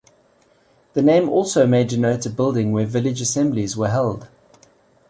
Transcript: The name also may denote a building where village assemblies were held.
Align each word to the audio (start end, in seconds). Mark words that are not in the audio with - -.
The 0.93 1.03
name 1.03 1.29
also 1.29 1.67
may 1.67 1.83
denote 1.83 2.25
a 2.25 2.31
building 2.31 2.71
where 2.71 2.87
village 2.87 3.21
assemblies 3.21 3.77
were 3.77 3.89
held. 3.89 4.27